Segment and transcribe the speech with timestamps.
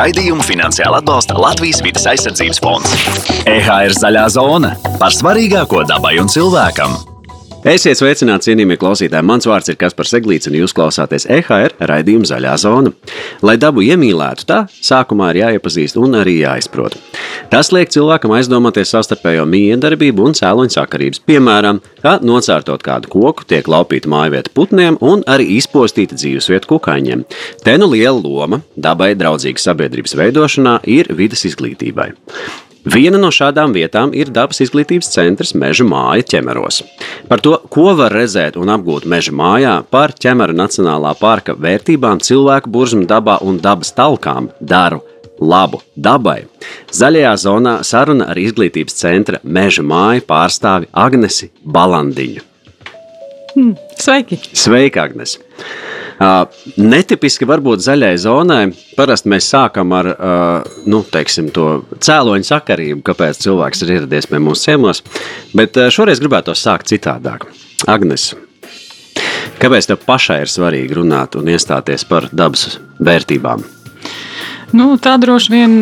[0.00, 2.94] Raidījumu finansiāli atbalsta Latvijas vidas aizsardzības fonds.
[3.44, 6.96] EHR zaļā zona par svarīgāko dabai un cilvēkam.
[7.60, 9.26] Esiet sveicināti, cienījamie klausītāji.
[9.28, 12.92] Mans vārds ir Kaspars Eglīts, un jūs klausāties EHR raidījuma Zaļā zona.
[13.44, 16.96] Lai dabu iemīlētu, tā sākumā ir jāiepazīst un arī jāizprot.
[17.52, 21.20] Tas liek cilvēkam aizdomāties savstarpējo miedarbību un cēloņu sakarības.
[21.28, 27.26] Piemēram, kā nocārtot kādu koku, tiek laupīta mājvieta putniem un arī izpostīta dzīvesvieta kukaiņiem.
[27.60, 32.14] Te nu liela loma dabai draudzīgas sabiedrības veidošanā ir vidas izglītībai.
[32.88, 36.80] Viena no šādām vietām ir dabas izglītības centrs Meža māja ķemeros.
[37.28, 42.72] Par to, ko var redzēt un apgūt meža mājā, par ķemeru Nacionālā parka vērtībām, cilvēku
[42.72, 45.02] burzmu dabā un dabas talkām daru
[45.40, 46.46] labu dabai.
[46.92, 52.46] Zaļajā zonā saruna ar izglītības centra Meža māja pārstāvi Agnesi Balandiņu.
[53.54, 54.40] Hmm, sveiki!
[54.56, 55.36] Sveika, Agnes!
[56.20, 58.60] Netipiski varbūt zaļai zonai.
[58.96, 60.10] Parasti mēs sākam ar
[60.84, 65.02] nu, teiksim, to cēloņu sakarību, kāpēc cilvēks ir ieradies pie mums ciemos.
[65.56, 67.48] Bet šoreiz gribētu to sākt citādāk.
[67.88, 68.34] Agnes,
[69.62, 73.79] kāpēc tev pašai ir svarīgi runāt un iestāties par dabas vērtībām?
[74.76, 75.72] Nu, tā droši vien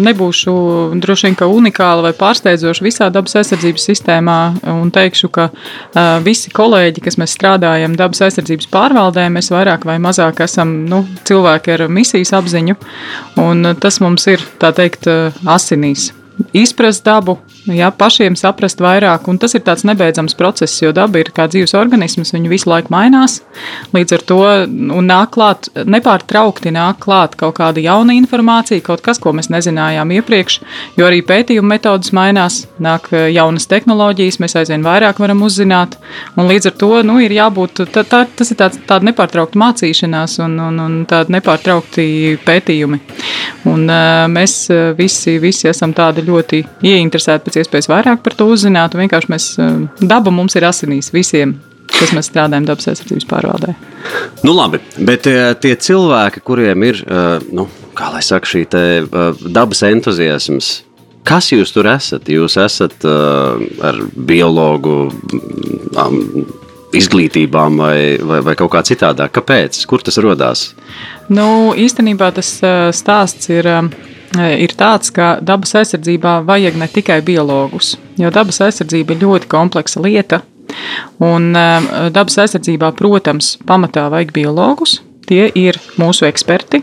[0.00, 0.54] nebūšu
[1.02, 4.38] droši vien, unikāla vai pārsteidzoša visā dabas aizsardzības sistēmā.
[4.72, 5.50] Un teikšu, ka
[6.24, 11.76] visi kolēģi, kas mēs strādājam dabas aizsardzības pārvaldē, mēs vairāk vai mazāk esam nu, cilvēki
[11.76, 12.80] ar misijas apziņu.
[13.84, 15.10] Tas mums ir teikt,
[15.44, 16.12] asinīs
[16.54, 17.38] izprast dabu,
[17.70, 19.28] jā, pašiem saprast vairāk.
[19.30, 22.92] Un tas ir tāds nebeidzams process, jo daba ir kā dzīves organisms, viņa visu laiku
[22.94, 23.40] mainās.
[23.94, 24.40] Līdz ar to
[25.04, 30.60] nāk klāt, nepārtraukti nāk klāt kaut kāda jauna informācija, kaut kas, ko mēs nezinājām iepriekš,
[30.98, 35.96] jo arī pētījuma metodas mainās, nāk eh, jaunas tehnoloģijas, mēs aizvien vairāk varam uzzināt.
[36.36, 40.38] Un līdz ar to nu, ir jābūt, tā, tā, tas ir tāds, tāda nepārtraukta mācīšanās
[40.44, 43.00] un, un, un tāda nepārtraukti pētījumi.
[43.70, 44.56] Un, uh, mēs
[44.98, 48.96] visi, visi esam tādi ļoti ieinteresēti pēc iespējas vairāk par to uzzināt.
[48.98, 49.50] Vienkārši mēs,
[50.00, 51.56] daba mums ir asinīs visiem,
[51.94, 53.76] kas mēs strādājam dabas aizsardzības pārvaldē.
[54.44, 55.28] Nu, labi, bet
[55.64, 57.00] tie cilvēki, kuriem ir,
[57.56, 57.68] nu,
[58.20, 58.66] saka, šī
[59.54, 60.74] dabas entuziasms,
[61.24, 62.28] Kas jūs tur esat?
[62.28, 65.08] Jūs esat ar biologu
[66.98, 69.34] izglītībām vai, vai, vai kaut kā citādāk.
[69.38, 69.82] Kāpēc?
[69.90, 70.66] Kur tas radās?
[71.28, 72.56] Nu, īstenībā tas
[72.96, 73.68] stāsts ir
[74.34, 80.02] ir tāds, ka dabas aizsardzībā vajag ne tikai biologus, jo dabas aizsardzība ir ļoti kompleksa
[80.02, 80.40] lieta.
[81.22, 84.98] Un dabas aizsardzībā, protams, pamatā vajag biologus.
[85.28, 86.82] Tie ir mūsu eksperti.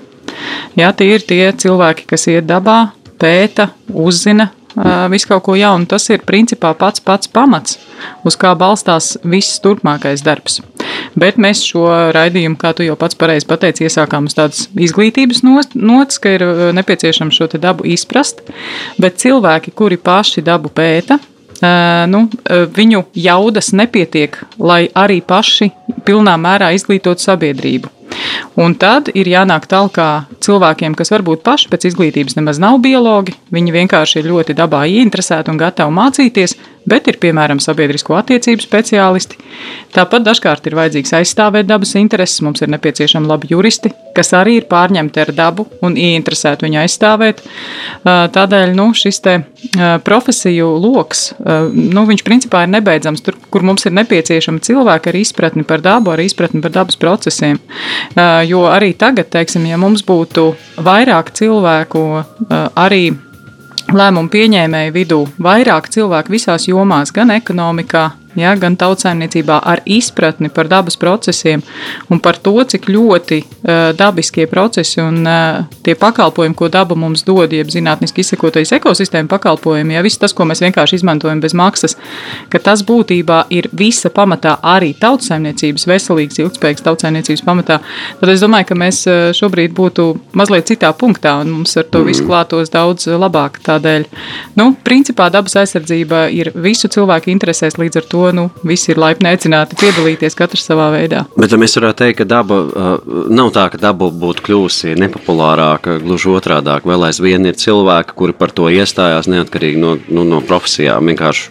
[0.80, 4.50] Jā, tie ir tie cilvēki, kas iet dabā, pēta, uzzina
[5.12, 5.88] visu kaut ko jaunu.
[5.90, 7.78] Tas ir principā pats pats pamats,
[8.28, 10.62] uz kā balstās viss turpmākais darbs.
[11.16, 16.22] Bet mēs šo raidījumu, kā tu jau pats pareizi pateici, iesākām uz tādas izglītības nots,
[16.22, 16.46] ka ir
[16.78, 18.44] nepieciešams šo dabu izprast.
[19.02, 21.20] Bet cilvēki, kuri paši dabu pēta,
[22.10, 22.26] nu,
[22.76, 25.72] viņu jaudas nepietiek, lai arī paši
[26.08, 27.92] pilnā mērā izglītotu sabiedrību.
[28.60, 29.96] Un tad ir jānāk tālāk
[30.44, 33.36] cilvēkiem, kas varbūt paši pēc izglītības nemaz nav biologi.
[33.56, 36.58] Viņi vienkārši ir ļoti dabā ieinteresēti un gatavi mācīties,
[36.90, 39.38] bet ir piemēram sabiedrisko attiecību speciālisti.
[39.96, 42.42] Tāpat dažkārt ir vajadzīgs aizstāvēt dabas intereses.
[42.46, 47.44] Mums ir nepieciešami labi juristi, kas arī ir pārņemti ar dabu un ieinteresēti viņu aizstāvēt.
[48.06, 49.22] Tādēļ nu, šis
[50.08, 51.32] profesiju lokus,
[51.74, 53.24] nu, principā ir nebeidzams.
[53.26, 57.60] Tur, kur mums ir nepieciešama cilvēka ar izpratni par dabu, ar izpratni par dabas procesiem.
[58.50, 62.06] Jo arī tagad, teiksim, ja mums būtu vairāk cilvēku
[62.76, 63.12] arī
[63.98, 68.04] lēmumu pieņēmēju vidū, vairāk cilvēku visās jomās, gan ekonomikā,
[68.40, 71.64] ja, gan tautsājumniecībā ar izpratni par dabas procesiem
[72.12, 77.26] un par to, cik ļoti uh, dabiskie procesi un uh, tie pakalpojumi, ko daba mums
[77.28, 81.98] dod, jeb zinātniski izsakotais ekosistēma pakalpojumi, ja viss tas, ko mēs vienkārši izmantojam bez maksas,
[82.52, 87.80] ka tas būtībā ir visa pamatā arī tautsājumniecības, veselīgas, ilgspējīgas tautsājumniecības pamatā,
[88.22, 89.04] tad es domāju, ka mēs
[89.38, 93.60] šobrīd būtu mazliet citā punktā un mums ar to visu klātos daudz labāk.
[93.66, 94.08] Tādēļ,
[94.60, 99.00] nu, principā dabas aizsardzība ir visu cilvēku interesēs līdz ar to to nu, visi ir
[99.02, 101.24] laipni aicināti piedalīties katrs savā veidā.
[101.40, 102.92] Bet mēs varētu teikt, ka daba uh,
[103.34, 106.78] nav tā, ka daba būtu kļuvusi nepopulārāka, gluži otrādi.
[106.86, 111.10] Vēl aizvien ir cilvēki, kuri par to iestājās neatkarīgi no, nu, no profesijām.
[111.10, 111.50] Vienkārši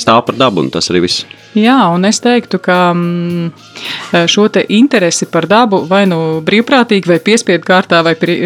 [0.00, 1.26] stāv par dabu, un tas arī viss.
[1.56, 7.20] Jā, un es teiktu, ka mm, šo te interesi par dabu vai nu brīvprātīgi, vai
[7.24, 8.36] piespiedu kārtā, vai pri,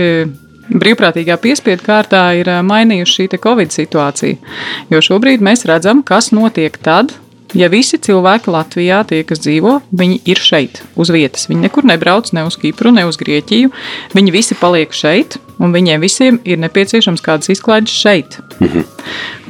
[0.70, 4.54] brīvprātīgā piespiedu kārtā ir mainījusi šī Covid situācija.
[4.90, 7.14] Jo šobrīd mēs redzam, kas notiek tad,
[7.56, 11.48] ja visi cilvēki Latvijā, tie, kas dzīvo, viņi ir šeit, uz vietas.
[11.50, 13.72] Viņi nekur nebrauc, ne uz Kipru, ne uz Grieķiju.
[14.16, 18.40] Viņi visi paliek šeit, un viņiem visiem ir nepieciešams kādas izklaides šeit.
[18.60, 18.86] Mhm.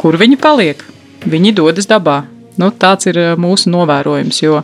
[0.00, 0.84] Kur viņi paliek?
[1.28, 2.22] Viņi dodas dabā.
[2.60, 4.60] Nu, tāds ir mūsu novērojums, jo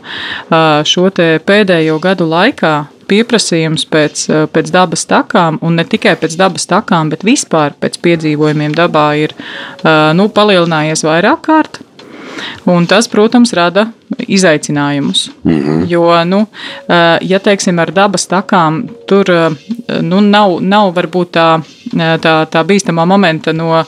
[0.85, 1.09] šo
[1.47, 2.75] pēdējo gadu laikā
[3.07, 8.75] pieprasījums pēc, pēc dabas takām, un ne tikai pēc dabas takām, bet vispār pēc piedzīvojumiem
[8.77, 9.35] dabā ir
[10.17, 11.81] nu, palielinājies vairāk kārt.
[12.65, 13.87] Un tas, protams, rada
[14.27, 15.29] izaicinājumus.
[15.43, 15.85] Mm -hmm.
[15.89, 16.45] Jo, nu,
[17.21, 19.25] ja teiksim, ar dabas takām tur
[20.01, 21.61] nu, nav, nav varbūt tā,
[22.21, 23.83] tā, tā bīstamā momenta no,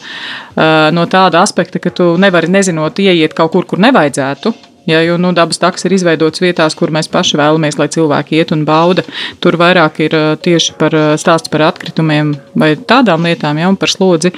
[0.91, 4.53] no tāda aspekta, ka tu nevari nezinot ieiet kaut kur, kur nevajadzētu.
[4.89, 8.53] Ja, jo nu, dabas taks ir izveidots vietās, kur mēs paši vēlamies, lai cilvēki iet
[8.55, 9.03] un bauda.
[9.39, 14.31] Tur vairāk ir tieši par stāsts par atkritumiem vai tādām lietām, ja, un par slodzi.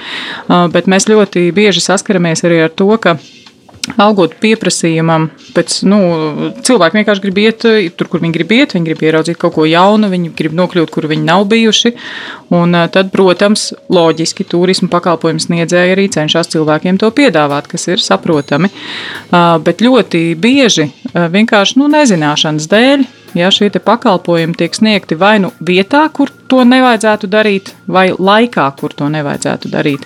[0.74, 3.16] Bet mēs ļoti bieži saskaramies arī ar to, ka
[4.02, 6.00] augot pieprasījumam, pēc, nu,
[6.66, 7.66] cilvēki vienkārši grib iet
[7.98, 11.08] tur, kur viņi grib iet, viņi grib ieraudzīt kaut ko jaunu, viņi grib nokļūt, kur
[11.10, 11.94] viņi nav bijuši.
[12.54, 18.70] Un tad, protams, loģiski turismu pakalpojumu sniedzēji arī cenšas cilvēkiem to piedāvāt, kas ir saprotami.
[19.32, 23.08] Bet ļoti bieži vienkārši nu, nezināšanas dēļ.
[23.32, 28.92] Ja šie pakalpojumi tiek sniegti vai nu vietā, kur to nevajadzētu darīt, vai laikā, kur
[28.92, 30.04] to nevajadzētu darīt.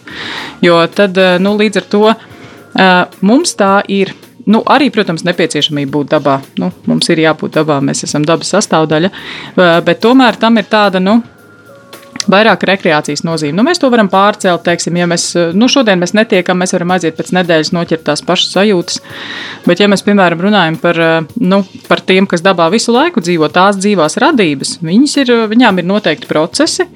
[0.61, 2.03] Jo tad nu, līdz ar to
[3.21, 4.13] Mums tā ir.
[4.45, 6.35] Nu, arī, protams, nepieciešamība būt dabā.
[6.61, 9.09] Nu, mums ir jābūt dabā, mēs esam dabas sastāvdaļa,
[9.87, 11.15] bet tomēr tam ir tāda, nu,
[12.29, 13.55] vairāk rekreācijas nozīme.
[13.57, 15.27] Nu, mēs to varam pārcelt, teiksim, ja mēs
[15.57, 19.01] nu, šodien mēs netiekam, mēs varam aiziet pēc nedēļas, noķert tās pašas sajūtas.
[19.65, 21.01] Bet, ja mēs, piemēram, runājam par,
[21.41, 26.29] nu, par tiem, kas dabā visu laiku dzīvo, tās dzīvās radības, ir, viņām ir noteikti
[26.29, 26.87] procesi.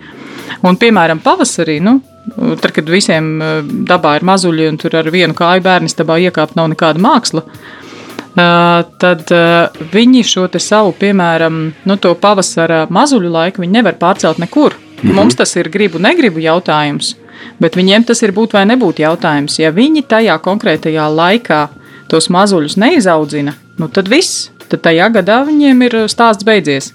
[0.66, 2.00] Un, piemēram, pavasarī, nu,
[2.36, 6.58] Tad, kad visiem eh, dabā ir mazuļi un tur ar vienu kāju bērnu dabā iekāpt
[6.60, 13.66] nav nekāda māksla, eh, tad eh, viņi šo savu, piemēram, nu, to pavasara mazuļu laiku
[13.66, 14.76] nevar pārcelt nekur.
[15.00, 15.16] Mhm.
[15.16, 17.16] Mums tas ir gribu, negribu jautājums,
[17.60, 19.60] bet viņiem tas ir būt vai nebūt jautājums.
[19.60, 21.68] Ja viņi tajā konkrētajā laikā
[22.10, 26.92] tos mazuļus neizaudzina, nu, tad viss, tad tajā gadā viņiem ir stāsts beidzies.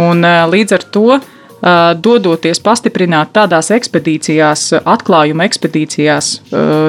[0.00, 1.18] Un, līdz ar to
[2.00, 6.30] dodoties pastiprināt tādās ekspedīcijās, atklājuma ekspedīcijās,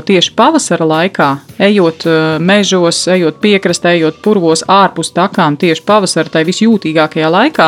[0.08, 1.30] tieši pavasara laikā,
[1.60, 2.06] ejot
[2.40, 7.68] mežos, ejot piekrastē, ejot purvos ārpus takām, tieši pavasara tai visjūtīgākajā laikā.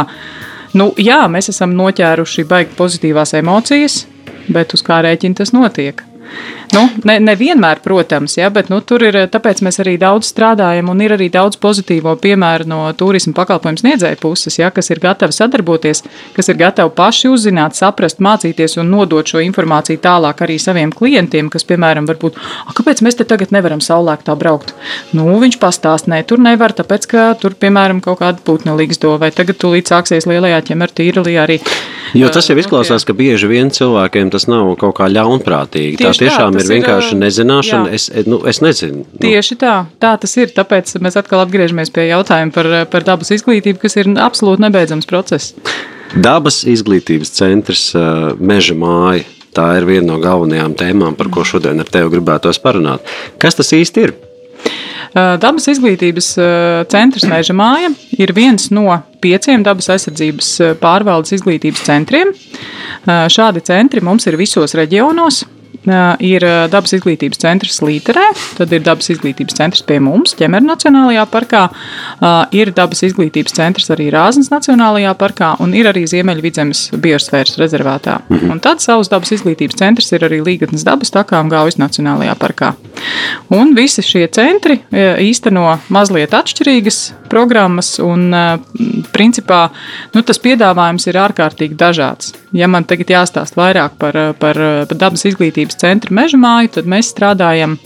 [0.80, 4.06] Nu, jā, mēs esam noķēruši baigi pozitīvās emocijas,
[4.50, 6.02] bet uz kā rēķina tas notiek?
[6.74, 10.90] Nu, ne, ne vienmēr, protams, ja, bet nu, tur ir tāpēc mēs arī daudz strādājam
[10.90, 15.36] un ir arī daudz pozitīvo piemēru no turismu pakalpojumu sniedzēju puses, ja, kas ir gatavi
[15.38, 16.04] sadarboties,
[16.34, 21.52] kas ir gatavi paši uzzināt, saprast, mācīties un nodot šo informāciju tālāk arī saviem klientiem,
[21.54, 22.42] kas, piemēram, varbūt,
[22.80, 24.74] kāpēc mēs te tagad nevaram saulēktā braukt?
[25.14, 29.30] Nu, viņš pastāst, nē, tur nevar, tāpēc, ka tur, piemēram, kaut kāda putna līgsto, vai
[29.36, 31.60] tagad tu līdz sāksies lielajā ķemer tīrelī arī.
[32.18, 35.98] Jo tas jau izklausās, ka bieži vien cilvēkiem tas nav kaut kā ļaunprātīgi.
[35.98, 37.92] Tieši tā tiešām tā, ir vienkārši nezināšana.
[37.92, 38.00] Jā.
[38.00, 39.04] Es, nu, es nezinu.
[39.06, 39.20] Nu.
[39.22, 40.54] Tieši tā, tā tas ir.
[40.56, 45.54] Tāpēc mēs atkal atgriežamies pie jautājuma par, par dabas izglītību, kas ir absolūti nebeidzams process.
[46.14, 47.88] Dabas izglītības centrs
[48.40, 49.26] Meža māja.
[49.54, 53.06] Tā ir viena no galvenajām tēmām, par ko šodien ar tevi gribētos parunāt.
[53.42, 54.16] Kas tas īsti ir?
[55.14, 56.32] Dabas izglītības
[56.90, 58.88] centrs Meža māja ir viens no
[59.22, 60.50] pieciem dabas aizsardzības
[60.82, 62.34] pārvaldes izglītības centriem.
[63.06, 65.44] Šādi centri mums ir visos reģionos
[66.24, 68.26] ir dabas izglītības centrs Līterē,
[68.58, 71.64] tad ir dabas izglītības centrs pie mums, Ķemera Nacionālajā parkā,
[72.56, 78.20] ir dabas izglītības centrs arī Rāznas Nacionālajā parkā un ir arī Ziemeļvidzemes biosfēras rezervētā.
[78.30, 78.52] Mhm.
[78.54, 82.74] Un tad savs dabas izglītības centrs ir arī Līgatnes dabas takām Gaujas Nacionālajā parkā.
[83.54, 88.32] Un visi šie centri īsteno mazliet atšķirīgas programmas un
[89.14, 89.68] principā
[90.14, 92.34] nu, tas piedāvājums ir ārkārtīgi dažāds.
[92.54, 97.10] Ja man tagad jāstāsta vairāk par, par, par dabas izglītības centra meža māju, tad mēs
[97.10, 97.80] strādājam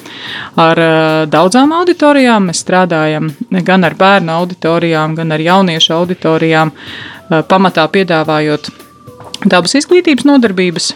[0.60, 2.50] ar eh, daudzām auditorijām.
[2.50, 3.32] Mēs strādājam
[3.70, 8.72] gan ar bērnu auditorijām, gan ar jauniešu auditorijām, eh, pamatā piedāvājot
[9.48, 10.92] dabas izglītības nodarbības.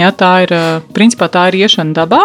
[0.00, 2.24] Ja, tā ir eh, principā tā ir iešana dabā,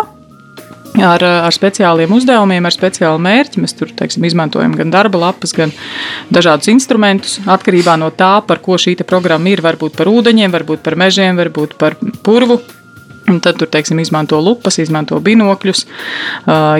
[1.04, 3.64] ar, ar speciāliem uzdevumiem, ar speciālu mērķi.
[3.64, 5.74] Mēs tur teiksim, izmantojam gan darba lapas, gan
[6.34, 7.40] dažādus instrumentus.
[7.46, 11.78] Atkarībā no tā, par ko šī programma ir, varbūt par ūdeņiem, varbūt par mežiem, varbūt
[11.82, 12.62] par purvu,
[13.26, 15.80] Un tad tur teiksim, izmanto lupas, izmanto binokļus,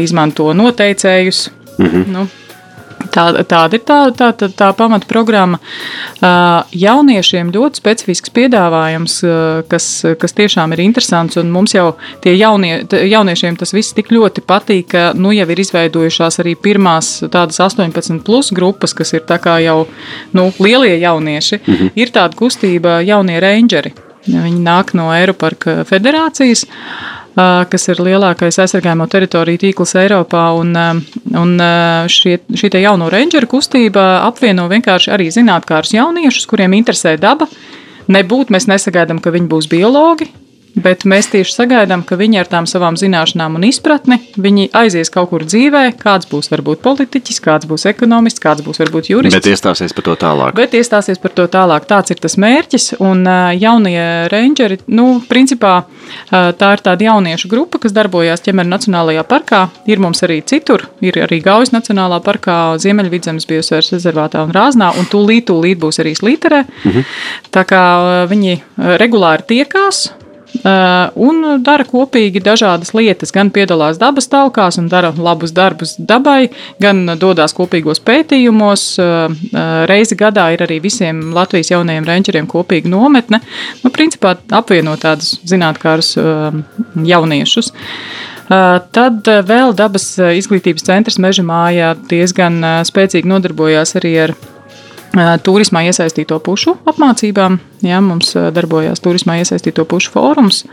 [0.06, 1.40] izmanto noteicējus.
[1.88, 2.04] -hmm.
[2.14, 2.28] nu,
[3.12, 5.60] Tā, tāda ir tā, tā, tā, tā pamatprogramma.
[6.76, 9.18] Jauniešiem ļoti specifisks piedāvājums,
[9.72, 9.88] kas,
[10.22, 11.40] kas tiešām ir interesants.
[11.44, 11.94] Mums jau
[12.24, 17.18] tie jaunie, jauniešiem tas viss tik ļoti patīk, ka nu, jau ir izveidojušās arī pirmās
[17.32, 19.26] tādas 18 plus grupas, kas ir
[19.66, 19.78] jau
[20.34, 21.62] nu, lielie jaunieši.
[21.66, 21.94] Mhm.
[21.96, 23.94] Ir tāda kustība jaunie rangeri.
[24.26, 26.66] Viņi nāk no Eiropas federācijas.
[26.66, 30.46] Uh, kas ir lielākais aizsargājamo teritoriju tīkls Eiropā.
[30.60, 30.72] Un,
[31.36, 31.56] un
[32.12, 37.50] šie, šī jauno rangeru kustība apvieno vienkārši arī zinātnēkārus jauniešus, kuriem interesē daba.
[38.12, 40.30] Nebūt mēs nesagaidām, ka viņi būs biologi,
[40.76, 44.18] Bet mēs tieši sagaidām, ka viņi ar tām savām zināšanām un izpratni
[44.76, 45.86] aizies kaut kur dzīvē.
[46.02, 49.38] Kāds būs varbūt politiķis, kāds būs ekonomists, kāds būs varbūt jurists.
[49.38, 50.58] Bet iestāsies par to tālāk.
[50.58, 51.88] Bet iestāsies par to tālāk.
[51.88, 52.98] Tāds ir tas mērķis.
[53.06, 53.24] Un
[53.56, 55.86] jaunie rangeri, nu, principā
[56.30, 59.62] tā ir tāda jauniešu grupa, kas darbojās ķemera Nacionālajā parkā.
[59.88, 65.08] Ir mums arī citur, ir arī Gaujas Nacionālā parkā, Ziemeļvidzemes biosfēras rezervātā un Rāznā, un
[65.08, 66.66] tūlīt, tūlīt būs arī Slīterē.
[66.84, 67.10] Mhm.
[67.56, 67.82] Tā kā
[68.28, 68.60] viņi
[69.00, 70.08] regulāri tiekās
[70.64, 73.34] un dara kopīgi dažādas lietas.
[73.36, 76.50] Gan piedalās dabas talkās un dara labus darbus dabai,
[76.82, 78.86] gan dodas kopīgos pētījumos.
[79.02, 79.36] Eh,
[79.90, 83.42] reizi gadā ir arī visiem Latvijas jaunajiem rančeriem kopīga nometne.
[83.84, 86.64] Nu, principā apvienot tādus zinātnārus eh,
[87.14, 87.74] jauniešus.
[88.46, 94.36] Tad vēl dabas izglītības centrs Meža mājā diezgan spēcīgi nodarbojās arī ar
[95.16, 97.58] turismā iesaistīto pušu apmācībām.
[97.86, 100.64] Jā, mums darbojās turismā iesaistīto pušu fórums.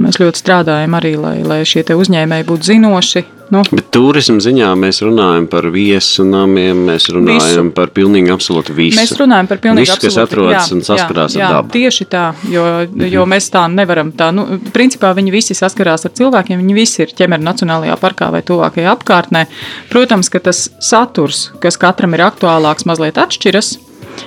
[0.00, 3.24] Mēs ļoti strādājam arī, lai, lai šie uzņēmēji būtu zinoši.
[3.52, 7.74] Nu, Bet turisma ziņā mēs runājam par viesu namiem, mēs runājam visu.
[7.76, 8.96] par pilnīgi absolūti visu.
[8.96, 11.72] Mēs runājam par pilnīgi visu, absolūti, kas atrodas jā, un saskarās jā, ar dabu.
[11.74, 12.64] Tieši tā, jo,
[13.12, 14.14] jo mēs tā nevaram.
[14.16, 18.40] Tā, nu, principā viņi visi saskarās ar cilvēkiem, viņi visi ir ķemera Nacionālajā parkā vai
[18.48, 19.44] tuvākajā apkārtnē.
[19.92, 23.74] Protams, ka tas saturs, kas katram ir aktuālāks, mazliet atšķiras.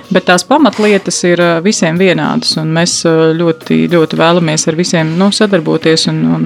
[0.06, 5.10] Bet tās pamatlietas ir eh, visiem vienādas, un mēs eh, ļoti, ļoti vēlamies ar visiem
[5.18, 6.44] nu, sadarboties un, un,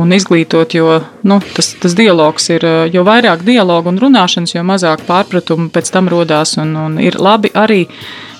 [0.00, 4.66] un izglītot, jo nu, tas, tas dialogs ir, eh, jo vairāk dialogu un runāšanas, jo
[4.66, 7.84] mazāk pārpratumu pēc tam rodās, un, un ir labi arī,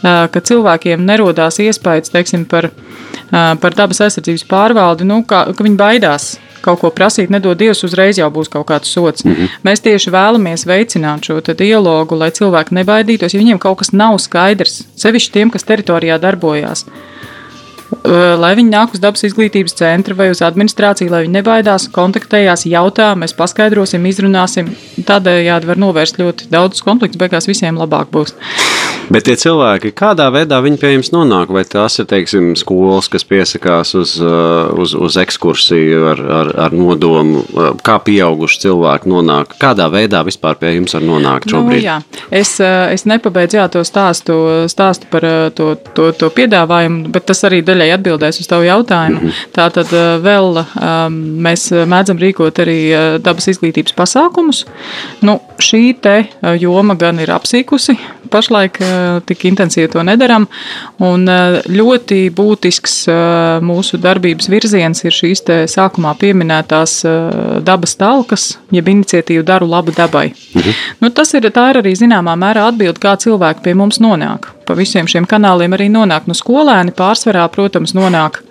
[0.00, 2.70] ka cilvēkiem nerodās iespējas, teiksim, par,
[3.30, 6.30] par dabas aizsardzības pārvaldi, nu, ka, ka viņi baidās
[6.64, 9.24] kaut ko prasīt, nedod Dievs, uzreiz jau būs kaut kāds sots.
[9.24, 9.48] Mm -hmm.
[9.64, 14.82] Mēs tieši vēlamies veicināt šo dialogu, lai cilvēki nebaidītos, ja viņiem kaut kas nav skaidrs,
[14.96, 16.84] sevišķi tiem, kas teritorijā darbojās.
[18.40, 23.14] Lai viņi nāk uz dabas izglītības centru vai uz administrāciju, lai viņi nebaidās, kontaktējās, jautā,
[23.18, 24.70] mēs paskaidrosim, izrunāsim.
[25.08, 28.34] Tādējādi var novērst ļoti daudzus konfliktus, beigās visiem labāk būs.
[29.10, 31.50] Bet tie cilvēki, kādā veidā viņi pie jums nonāk?
[31.50, 36.76] Vai tās ir teiksim, skolas, kas piesakās uz, uh, uz, uz ekskursiju ar, ar, ar
[36.76, 39.56] nodomu, uh, kā pieauguši cilvēki nonāk?
[39.58, 41.82] Kādā veidā vispār pie jums var nonākt nu, šobrīd?
[41.82, 41.96] Nu, jā.
[42.42, 44.36] es, uh, es nepabeidzu jā, to stāstu,
[44.70, 45.26] stāstu par
[45.58, 49.18] to, to, to piedāvājumu, bet tas arī daļai atbildēs uz tavu jautājumu.
[49.18, 49.50] Mm -hmm.
[49.58, 49.90] Tātad
[50.22, 52.78] vēl um, mēs mēdzam rīkot arī
[53.18, 54.64] dabas izglītības pasākumus.
[55.26, 56.16] Nu, šī te
[56.62, 57.98] joma gan ir apsīkusi
[58.30, 58.78] pašlaik
[59.26, 60.46] tik intensīvi to nedaram.
[61.04, 61.26] Un
[61.70, 62.96] ļoti būtisks
[63.64, 67.00] mūsu darbības virziens ir šīs sākumā pieminētās
[67.66, 70.30] dabas talkas, jeb iniciatīva Daru labu dabai.
[70.54, 70.78] Mhm.
[71.00, 74.50] Nu, tas ir, ir arī zināmā mērā atbilde, kā cilvēki pie mums nonāk.
[74.68, 76.94] Pa visiem šiem kanāliem arī nonāk no nu, skolēni.
[76.94, 78.42] Pārsvarā, protams, nonāk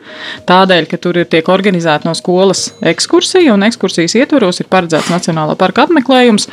[0.50, 5.56] tādēļ, ka tur ir tiek organizēta no skolas ekskursija, un ekskursijas ietvaros ir paredzēts Nacionālā
[5.60, 6.50] parka apmeklējums.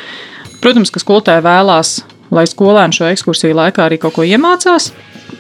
[0.63, 1.97] Protams, ka skolotāji vēlās
[2.31, 4.93] lai skolēni šo ekskursiju laikā arī kaut ko iemācās.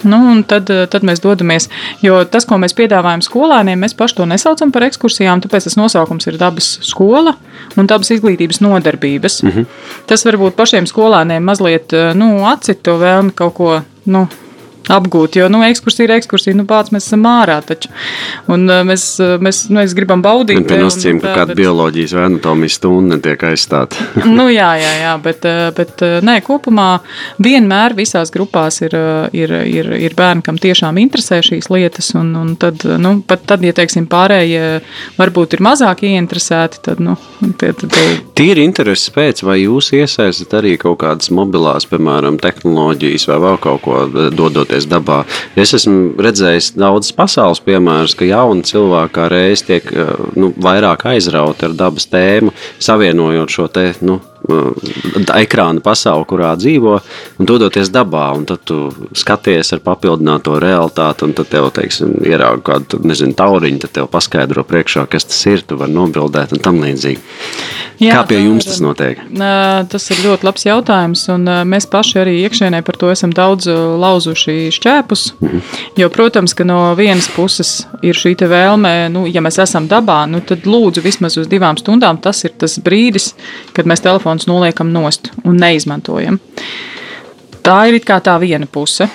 [0.06, 1.68] Nu, tad, tad mēs dodamies.
[2.04, 5.40] Jo tas, ko mēs piedāvājam skolēniem, mēs paši to nesaucam par ekskursijām.
[5.44, 7.36] Tāpēc tas nosaukums ir dabas skola
[7.78, 9.42] un dabas izglītības nodarbības.
[9.42, 9.66] Mm -hmm.
[10.06, 13.80] Tas varbūt pašiem skolēniem mazliet nu, atcīt to vēlmi kaut ko.
[14.06, 14.28] Nu,
[14.92, 15.38] apgūt.
[15.40, 17.58] Jo nu, ekskursija ir ekskursija, nu pats mēs esam ārā.
[17.66, 17.90] Taču.
[18.52, 20.62] Un uh, mēs, uh, mēs, nu, mēs gribam baudīt.
[20.68, 21.60] Pie nosacījuma, ka kāda bet...
[21.62, 24.06] bioloģijas vai anatomijas stunda netiek aizstāta.
[24.38, 26.88] nu, jā, jā, jā, bet, bet nē, kopumā
[27.42, 28.96] vienmēr visās grupās ir,
[29.36, 32.12] ir, ir, ir bērni, kam tiešām interesē šīs lietas.
[32.18, 34.80] Un, un tad, nu, pat tad, ja teiksim, pārējie
[35.18, 37.16] varbūt ir mazāk ieinteresēti, tad, nu,
[37.58, 38.24] tie, tad, tad...
[38.36, 43.82] Tīri intereses pēc, vai jūs iesaistat arī kaut kādas mobilās, piemēram, tehnoloģijas vai vēl kaut
[43.86, 44.02] ko
[44.36, 45.24] dodoties atpūsties dabā.
[45.56, 51.06] Es esmu redzējis daudzas pasaules piemērus, ka jauni cilvēki kā reiz tiek eh, nu, vairāk
[51.06, 54.20] aizrauti ar dabas tēmu, savienojot šo te, nu,
[55.36, 56.96] ekrāna pasauli, kurā dzīvo,
[57.40, 62.62] un dodoties dabā, un tad tu skaties ar papildināto realitāti, un tad tev, teiksim, ierauga
[62.72, 66.80] kādu, nezinu, tauriņu, tad tev paskaidro priekšā, kas tas ir, tu vari nobildēt un tam
[66.84, 67.20] līdzīgi.
[67.96, 69.20] Jā, Kā pie jums tas notiek?
[69.88, 74.68] Tas ir ļoti labs jautājums, un mēs paši arī iekšēnē par to esam daudz lauzuši
[74.76, 75.22] šķēpus.
[75.40, 75.62] Mhm.
[75.96, 80.42] Jo, protams, ka no vienas puses ir šī vēlme, nu, ja mēs esam dabā, nu,
[80.44, 83.32] tad lūdzu vismaz uz divām stundām tas ir tas brīdis,
[83.76, 84.04] kad mēs
[84.36, 86.38] telefonus noliekam nost un neizmantojam.
[87.62, 89.08] Tā ir tā viena puse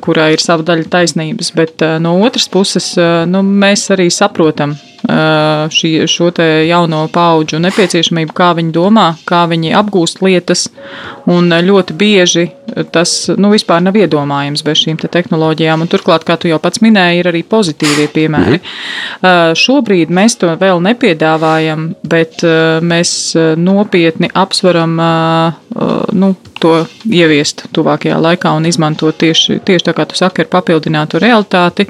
[0.00, 2.96] kurā ir sava daļa taisnības, bet no otras puses
[3.28, 4.72] nu, mēs arī saprotam,
[5.04, 6.30] šī, šo
[6.64, 10.70] jauno pauģu nepieciešamību, kā viņi domā, kā viņi apgūst lietas.
[11.28, 12.46] Un ļoti bieži
[12.92, 15.84] tas nu, vispār nav iedomājams bez šīm te tehnoloģijām.
[15.84, 18.60] Un turklāt, kā tu jau pats minēji, ir arī pozitīvie piemēri.
[18.60, 19.54] Mhm.
[19.56, 22.44] Šobrīd mēs to vēl nepiedāvājam, bet
[22.86, 23.12] mēs
[23.60, 24.98] nopietni apsveram
[26.12, 26.72] nu, to
[27.12, 31.86] ieviest tuvākajā laikā un izmantot tieši, tieši tā, kā tu saki, ar papildinātu realitāti.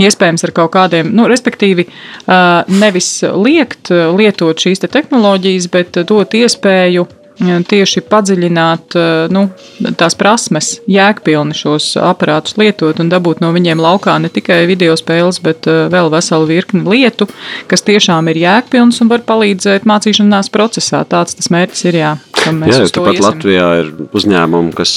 [0.00, 1.86] Iespējams, ar kaut kādiem, nu, respektīvi,
[2.80, 7.06] nevis liekt lietot šīs te tehnoloģijas, bet dot iespēju
[7.40, 8.96] tieši padziļināt
[9.32, 9.44] nu,
[9.98, 15.40] tās prasmes, jēgpilni šos aparātus lietot un dabūt no viņiem laukā ne tikai video spēles,
[15.44, 17.28] bet vēl veselu virkni lietu,
[17.70, 21.02] kas tiešām ir jēgpilns un var palīdzēt mācīšanās procesā.
[21.08, 22.00] Tāds tas mērķis ir.
[22.00, 22.12] Jā,
[22.44, 23.26] jā tāpat iesim.
[23.26, 24.94] Latvijā ir uzņēmumi, kas,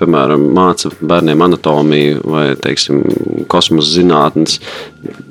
[0.00, 3.04] piemēram, māca bērniem anatomiju vai, teiksim,
[3.50, 4.60] kosmosa zinātnes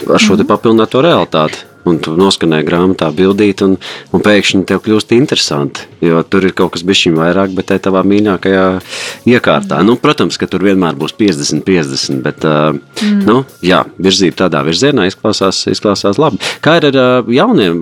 [0.08, 0.50] ar šo te mhm.
[0.52, 3.76] papildināto realitāti un tu noskanē grāmatā bildīt, un,
[4.14, 8.04] un pēkšņi tev kļūst interesanti, jo tur ir kaut kas bišķiņ vairāk, bet te tavā
[8.08, 8.66] mīļākajā
[9.30, 9.82] iekārtā.
[9.86, 13.24] Nu, protams, ka tur vienmēr būs 50-50, bet, uh, mm.
[13.28, 16.42] nu, jā, virzība tādā virzienā izklausās, izklausās labi.
[16.64, 17.82] Kā ir ar uh, jauniem,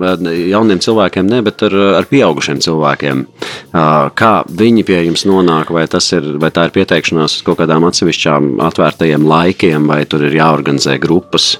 [0.52, 3.26] jauniem cilvēkiem, ne, bet ar, ar pieaugušiem cilvēkiem?
[3.72, 7.86] Uh, kā viņi pie jums nonāk, vai, ir, vai tā ir pieteikšanās uz kaut kādām
[7.88, 11.54] atsevišķām atvērtajiem laikiem, vai tur ir jāorganizē grupas?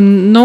[0.00, 0.44] Nu,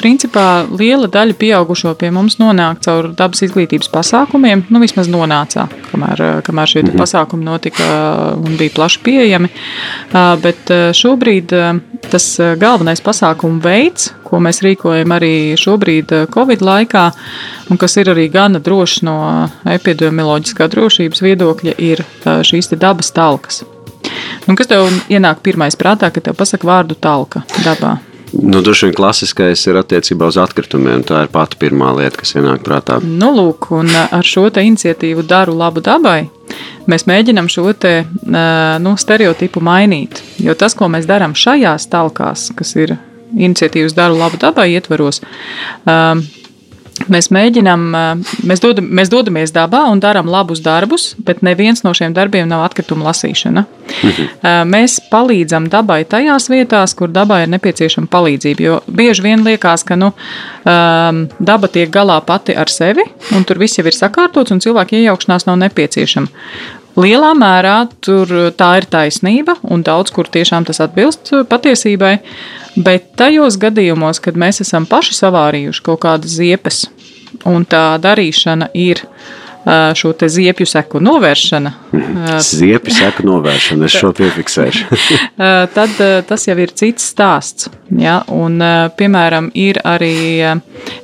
[0.00, 4.64] principā liela daļa pieaugušo pie mums nonāk caur dabas izglītības pasākumiem.
[4.72, 7.00] Nu, vismaz nonācā, kamēr, kamēr šie -hmm.
[7.00, 7.84] pasākumi notika
[8.36, 9.48] un bija plaši pieejami.
[10.42, 11.52] Bet šobrīd
[12.10, 17.10] tas galvenais pasākumu veids, ko mēs rīkojam arī šobrīd Covid laikā,
[17.70, 23.64] un kas ir arī gana drošs no epidemioloģiskā drošības viedokļa, ir šīs dabas talkas.
[24.48, 27.98] Un kas tev ienāk pirmais prātā, kad tev pasaka vārdu talka dabā?
[28.32, 31.02] Nu, Droši vien klasiskais ir attiecībā uz atkritumiem.
[31.06, 33.00] Tā ir pati pirmā lieta, kas ienāk prātā.
[33.02, 36.28] Nu, lūk, un ar šo iniciatīvu daru labu dabai.
[36.90, 38.04] Mēs mēģinām šo te,
[38.82, 40.22] nu, stereotipu mainīt.
[40.42, 42.96] Jo tas, ko mēs darām šajās talkās, kas ir
[43.36, 45.22] iniciatīvas daru labu dabai ietvaros,
[47.10, 47.84] Mēs mēģinām,
[48.46, 52.66] mēs, dodam, mēs dodamies dabā un darām labus darbus, bet neviens no šiem darbiem nav
[52.66, 53.64] atkrituma lasīšana.
[53.90, 54.26] Mhm.
[54.70, 58.60] Mēs palīdzam dabai tajās vietās, kur dabai ir nepieciešama palīdzība.
[58.66, 60.12] Jo bieži vien liekas, ka nu,
[60.64, 65.48] daba tiek galā pati ar sevi, un tur viss jau ir sakārtots, un cilvēku iejaukšanās
[65.48, 66.28] nav nepieciešama.
[66.98, 72.16] Lielā mērā tur tā ir taisnība, un daudz kur tiešām tas atbilst patiesībai.
[72.80, 76.84] Bet tajos gadījumos, kad mēs esam paši savārījuši kaut kādas ziepes,
[77.46, 79.04] un tā darīšana ir
[79.94, 81.72] šo ziepju seku novēršana.
[82.40, 85.00] Ziepju seku novēršana, es šo piefiksēšu.
[85.74, 87.68] tad tas jau ir cits stāsts.
[87.98, 88.20] Ja?
[88.32, 88.60] Un,
[88.96, 90.40] piemēram, ir arī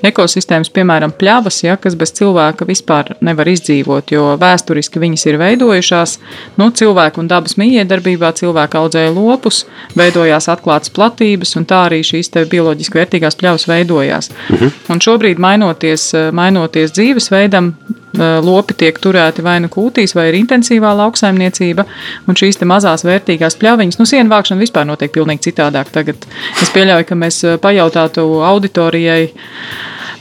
[0.07, 6.16] ekosistēmas, piemēram, pļavas, ja, kas bez cilvēka vispār nevar izdzīvot, jo vēsturiski viņas ir veidojušās.
[6.61, 9.64] Nu, cilvēku un dabas mījiedarbībā cilvēki audzēja lopus,
[9.99, 14.31] veidojās atklātas platības, un tā arī šīs bioloģiski vērtīgās pļavas veidojās.
[14.31, 14.64] Uh mhm.
[14.64, 14.83] -huh.
[14.92, 17.75] Un šobrīd, mainoties, mainoties dzīvesveidam,
[18.18, 21.87] lopi tiek turēti vai nu kūtīs, vai ir intensīvā lauksaimniecība.
[22.26, 25.92] Un šīs mazās vērtīgās pļaviņas, nu, sienu vākšana vispār notiek pilnīgi citādāk.
[25.94, 26.26] Tagad
[26.62, 29.29] es pieļauju, ka mēs pajautātu auditorijai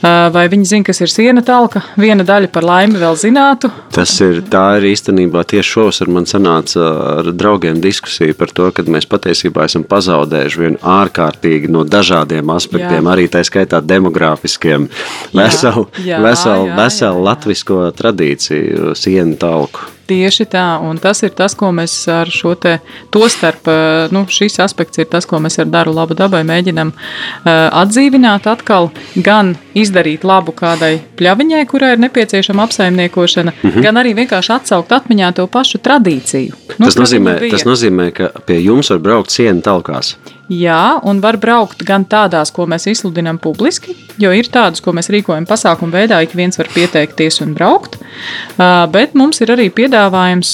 [0.06, 1.82] Vai viņi zina, kas ir siena talka?
[1.98, 3.72] Viena daļa par laimi vēl zinātu.
[3.96, 6.90] Tas ir, ir īstenībā tieši šovasar man sanāca
[7.22, 13.02] ar draugiem diskusija par to, ka mēs patiesībā esam pazaudējuši vienu ārkārtīgi no dažādiem aspektiem,
[13.02, 13.16] jā.
[13.16, 14.90] arī tā skaitā demogrāfiskiem,
[15.34, 19.95] veselu, veselu, veselu latvisko tradīciju sienu talku.
[20.06, 22.76] Tieši tā, un tas ir tas, ko mēs ar šo te,
[23.10, 26.92] to starp, eh, nu, šis aspekts ir tas, ko mēs ar daru labu dabai mēģinam
[26.94, 27.50] uh,
[27.82, 33.82] atdzīvināt atkal, gan izdarīt labu kādai pļaviņai, kurai ir nepieciešama apsaimniekošana, mm -hmm.
[33.82, 36.54] gan arī vienkārši atsaukt atmiņā to pašu tradīciju.
[36.78, 40.16] Nu, tas, nozīmē, tas nozīmē, ka pie jums var braukt sienu talkās.
[40.52, 45.10] Jā, un var braukt gan tādās, ko mēs izsludinām publiski, jo ir tādas, ko mēs
[45.10, 47.98] rīkojam pasākumu veidā, ik viens var pieteikties un braukt.
[48.94, 50.52] Bet mums ir arī piedāvājums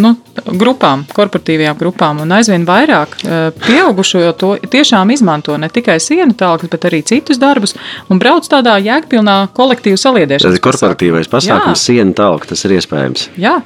[0.00, 0.14] nu,
[0.56, 3.18] grupām, korporatīvajām grupām, un aizvien vairāk
[3.66, 7.76] pieaugušo to tiešām izmanto ne tikai sienu tālāk, bet arī citus darbus
[8.08, 10.48] un brauc tādā jēgpilnā kolektīvu saliedēšanas.
[10.48, 13.28] Tas ir korporatīvais pasākums, siena tālāk, tas ir iespējams.
[13.36, 13.58] Jā,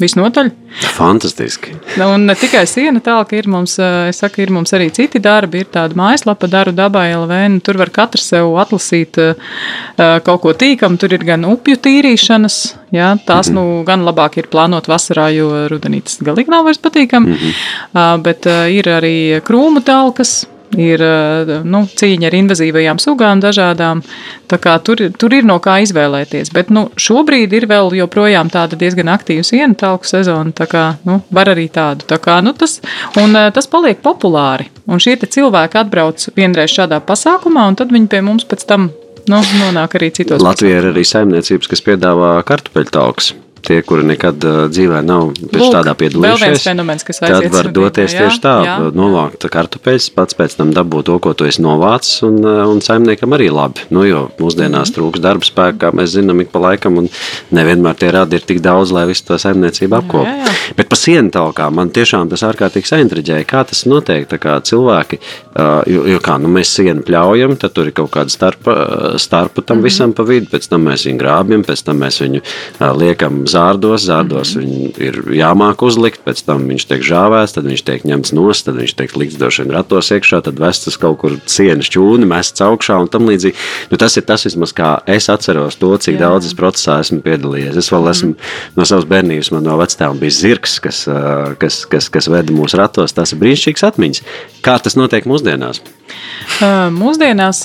[0.00, 0.50] Visnotaļ.
[0.96, 1.74] Fantastiski.
[2.00, 5.62] Nu, un ne tikai siena tālāk, ir mums, es saku, ir mums arī citi darbi.
[5.62, 7.60] Ir tāda mājaslapa, daru dabai LV.
[7.66, 9.20] Tur var katrs sev atlasīt
[9.98, 10.96] kaut ko tīkam.
[11.00, 12.58] Tur ir gan upju tīrīšanas,
[12.94, 13.76] jā, tās mm -hmm.
[13.78, 17.26] nu gan labāk ir plānot vasarā, jo rudenī tas galīgi nav vairs patīkami.
[17.26, 18.22] Mm -hmm.
[18.22, 20.46] Bet ir arī krūmu talkas,
[20.78, 21.02] ir
[21.68, 24.02] nu, cīņa ar invazīvajām sugām dažādām.
[24.48, 26.52] Tur, tur ir no kā izvēlēties.
[26.54, 30.52] Bet nu, šobrīd ir vēl joprojām tāda diezgan aktīva sienu talku sezona.
[30.72, 32.06] Kā, nu, var arī tādu.
[32.08, 32.80] Tā kā, nu, tas,
[33.20, 34.68] un, tas paliek populāri.
[34.86, 38.90] Un šie cilvēki atbrauc vienreiz šādā pasākumā, un tad viņi pie mums pēc tam
[39.30, 40.42] nu, nonāk arī citos.
[40.42, 43.32] Latvijā ir arī saimniecības, kas piedāvā kartupeļu talkus
[43.62, 48.42] tie, kuri nekad dzīvē nav pēc Lūk, tādā piedalījušies, fenomens, tad var doties jā, tieši
[48.42, 48.76] tā, jā.
[48.96, 53.48] novākt kartupeļus, pats pēc tam dabūt to, ko tu esi novācis, un, un saimniekam arī
[53.52, 53.86] labi.
[53.94, 54.96] Nu, jo mūsdienās mm.
[54.96, 57.08] trūks darba spēka, kā mēs zinām, ik pa laikam, un
[57.54, 60.26] nevienmēr tie radi ir tik daudz, lai visu to saimniecību apkop.
[60.28, 60.56] Jā, jā.
[60.78, 65.20] Bet par sienu talkām man tiešām tas ārkārtīgi saintriģēja, kā tas notiek, tā kā cilvēki,
[65.92, 68.76] jo, jo kā, nu mēs sienu pļaujam, tad tur ir kaut kāda starpa,
[69.22, 69.86] starpa tam mm.
[69.86, 72.42] visam pa vidu, pēc tam mēs viņu grābjam, pēc tam mēs viņu
[73.02, 74.06] liekam zārdos.
[74.08, 74.92] Zārdos mm -hmm.
[74.98, 78.76] viņu ir jāmāk uzlikt, pēc tam viņš tiek žāvēts, tad viņš tiek ņemts nost, tad
[78.80, 82.98] viņš tiek likts droši vien ratos iekšā, tad vests kaut kur cienas čūni, mests augšā
[83.00, 83.54] un tam līdzīgi.
[83.90, 86.26] Nu, tas ir tas, vismaz, kā es atceros to, cik Jā.
[86.26, 87.76] daudz es procesā esmu piedalījies.
[87.76, 88.76] Es vēl esmu mm -hmm.
[88.76, 91.08] no savas bērnības, man no vectēva bija zirgs, kas,
[91.58, 93.12] kas, kas, kas veda mūsu ratos.
[93.12, 94.22] Tas ir brīnišķīgs atmiņas.
[94.62, 95.82] Kā tas notiek mūsdienās?
[96.94, 97.64] Mūsdienās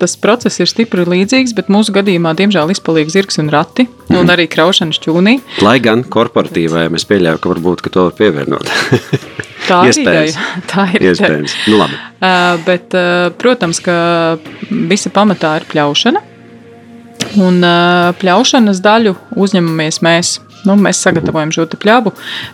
[0.00, 4.18] tas process ir stipri līdzīgs, bet mūsu gadījumā, diemžēl, izpaliek zirgs un rati, mm.
[4.18, 5.38] un arī kraušanas čūnī.
[5.62, 8.68] Lai gan korporatīvajam es pieļauju, ka varbūt ka to var pievienot.
[9.68, 10.46] Tā ir ideja.
[10.70, 11.56] Tā ir iespējams.
[11.70, 11.98] Nu, labi.
[12.66, 12.94] bet,
[13.38, 13.94] protams, ka
[14.68, 16.22] visa pamatā ir pļaušana.
[17.42, 17.62] Un
[18.18, 20.32] pļaušanas daļu uzņemamies mēs.
[20.68, 22.12] Nu, mēs sagatavojam šo pļāvu,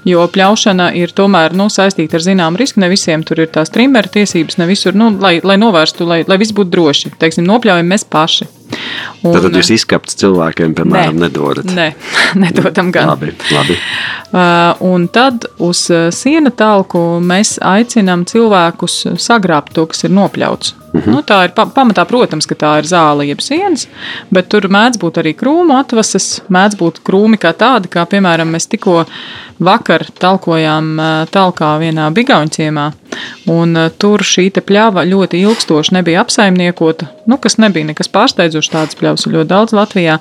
[0.09, 2.83] jo pļaušana ir tomēr nu, saistīta ar zināmu risku.
[2.83, 6.41] Ne visiem tur ir tās trimera tiesības, ne visur, nu, lai, lai novērstu, lai, lai
[6.41, 7.15] viss būtu droši.
[7.21, 8.58] Teiksim, nopļaujam mēs paši.
[9.23, 11.71] Un, Tad jūs izkapts cilvēkiem, piemēram, ne, nedodat?
[11.75, 11.89] Nē,
[12.45, 13.13] nedodam gan.
[13.13, 13.79] Labi, labi.
[14.29, 20.75] Uh, un tad uz uh, siena talku mēs aicinām cilvēkus sagrābt to, kas ir nopļauts.
[20.89, 21.11] Mm -hmm.
[21.13, 23.89] nu, tā ir pamatā, protams, ka tā ir zāle, jeb sienas,
[24.31, 28.69] bet tur mēdz būt arī krūmu atvases, mēdz būt krūmi kā tādi, kā piemēram mēs
[28.69, 29.05] tikko
[29.61, 30.97] vakar talkojām
[31.31, 32.93] talkā vienā bigauņciemā,
[33.49, 39.27] un tur šī pļava ļoti ilgstoši nebija apsaimniekota, nu, kas nebija nekas pārsteidzošs, tādas pļavas
[39.27, 40.19] ir ļoti daudz Latvijā,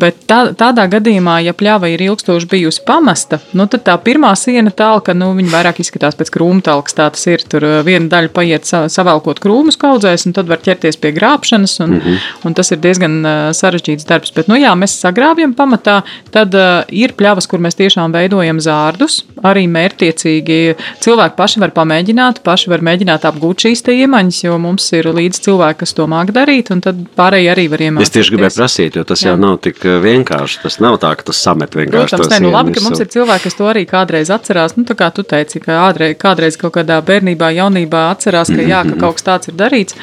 [0.00, 4.72] bet tā, tādā gadījumā, ja pļava ir ilgstoši bijusi pamesta, nu, tad tā pirmā siena
[4.74, 8.68] talka, nu, viņa vairāk izskatās pēc krūmu talkas, tā tas ir, tur viena daļa paiet
[8.68, 12.28] savalkot krūmus kaudzēs, un tad var ķerties pie grābšanas, un, mm -hmm.
[12.48, 13.20] un tas ir diezgan
[13.56, 18.12] sarežģīts darbs, bet, nu, jā, mēs sagrābjam pamatā, tad uh, ir pļavas, kur mēs tiešām
[18.12, 20.58] veidojam zārdus, arī mērķtiecīgi.
[21.04, 25.80] Cilvēki paši var pamēģināt, paši var mēģināt apgūt šīs iemaņas, jo mums ir līdzi cilvēki,
[25.82, 28.10] kas to māk darīt, un tad pārējie arī var iemācīties.
[28.10, 29.32] Es tieši gribēju prasīt, jo tas Jā.
[29.32, 30.60] jau nav tik eh, vienkārši.
[30.64, 32.16] Tas nav tā, ka tas samet vienkārši.
[32.16, 34.76] Protams, nē, nu labi, ka mums ir cilvēki, kas to arī kādreiz atcerās.
[34.78, 38.82] Nu, tā kā tu teici, ka ādreiz, kādreiz kaut kādā bērnībā, jaunībā atcerās, ka jā,
[38.88, 39.98] ka kaut kas tāds ir darīts.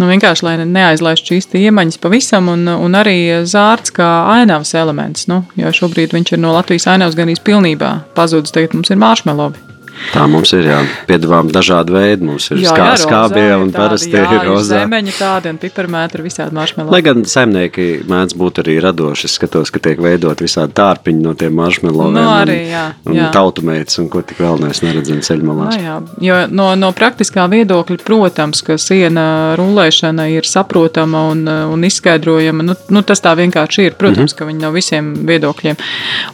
[0.00, 5.28] Nu, vienkārši, lai neaizlaiž šīs iemaņas pavisam, un, un arī zārds kā ainavas elements.
[5.30, 8.54] Nu, jo šobrīd viņš ir no Latvijas ainavas gan īsti pilnībā pazudis.
[8.54, 9.73] Tagad mums ir maršmelovi.
[10.12, 10.78] Tā mums ir jā,
[11.08, 12.26] piedāvājumi dažādi veidi.
[12.28, 14.82] Mums ir skā, skābie un parasti jā, ir rozā.
[14.84, 16.94] Zemeņi tādi un piparmētri visādi maršmelovi.
[16.94, 21.34] Lai gan saimnieki mēdz būt arī radoši, es skatos, ka tiek veidot visādi tārpiņi no
[21.38, 22.18] tiem maršmeloviem.
[22.18, 22.84] No nu, arī, jā.
[23.06, 25.78] Un, un tautumētas un ko tik vēl mēs neredzam ceļmalās.
[25.78, 25.96] No, jā,
[26.28, 29.26] jo no, no praktiskā viedokļa, protams, ka siena
[29.58, 32.66] rulēšana ir saprotama un, un izskaidrojama.
[32.70, 33.98] Nu, nu, tas tā vienkārši ir.
[33.98, 34.38] Protams, mm -hmm.
[34.38, 35.76] ka viņi no visiem viedokļiem.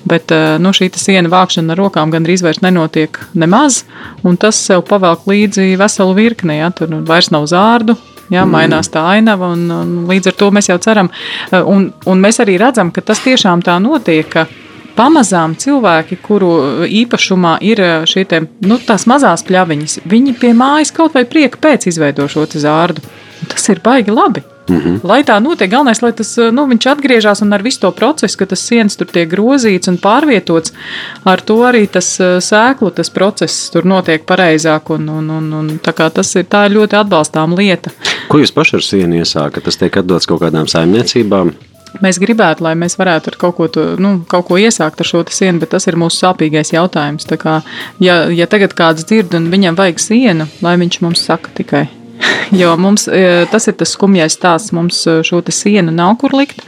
[0.05, 3.83] Bet nu, šī siena vākšana ar rokām gandrīz vairs nenotiek nemaz maz,
[4.27, 6.61] un tas sev pavelk līdzi veselu virkni.
[6.61, 6.71] Ja?
[6.75, 7.99] Tur vairs nav zārdu,
[8.31, 8.53] Jā, mm.
[8.55, 11.11] mainās tā ainava, un, un līdz ar to mēs jau ceram,
[11.51, 14.29] un, un mēs arī redzam, ka tas tiešām tā notiek.
[14.31, 14.47] Ka
[14.95, 16.53] pamazām cilvēki, kuru
[16.87, 21.89] īpašumā ir šie te, nu, tās mazās pļaviņas, viņi pie mājas kaut vai prieka pēc
[21.91, 23.03] izveido šo zārdu.
[23.51, 24.45] Tas ir baigi labi.
[24.71, 25.01] Mm -hmm.
[25.03, 28.67] Lai tā notiek, galvenais, lai tas nu, atgriežas un ar visu to procesu, ka tas
[28.67, 30.73] sienas tur tiek grozīts un pārvietots,
[31.25, 34.91] ar to arī tas sēklu tas process tur notiek pareizāk.
[34.91, 35.79] Un, un, un, un,
[36.15, 37.91] tas ir, ir ļoti atbalstāma lieta.
[38.29, 39.65] Ko jūs paši ar sienu iesākat?
[39.65, 41.53] Tas tiek atdots kaut kādām saimniecībām?
[41.99, 45.25] Mēs gribētu, lai mēs varētu ar kaut ko, to, nu, kaut ko iesākt ar šo
[45.35, 47.27] sienu, bet tas ir mūsu sāpīgais jautājums.
[47.41, 47.61] Kā,
[47.99, 51.89] ja, ja tagad kāds dzird un viņam vajag sienu, lai viņš mums saka tikai
[52.51, 54.73] Jo mums, e, tas ir tas skumjais stāsts.
[54.75, 56.63] Mums e, šo sienu nav kur likt.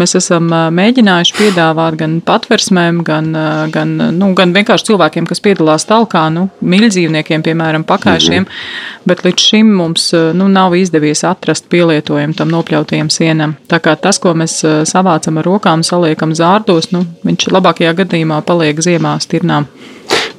[0.00, 3.30] Mēs esam e, mēģinājuši piedāvāt gan patversmēm, gan,
[3.72, 8.44] gan, nu, gan vienkārši cilvēkiem, kas piedalās talkā, nu, mīļdzīvniekiem, piemēram, pakāpšiem.
[8.44, 9.04] -hmm.
[9.08, 13.56] Bet līdz šim mums nu, nav izdevies atrast pielietojumu tam nopļautajam sienam.
[13.68, 18.80] Tā kā tas, ko mēs savācam ar rokām, saliekam zārdos, nu, viņš labākajā gadījumā paliek
[18.80, 19.68] ziemā stirnām.